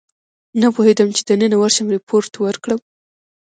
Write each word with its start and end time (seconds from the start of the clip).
نه 0.61 0.67
پوهېدم 0.75 1.09
چې 1.15 1.21
دننه 1.29 1.57
ورشم 1.59 1.87
ریپورټ 1.95 2.31
ورکړم. 2.39 2.79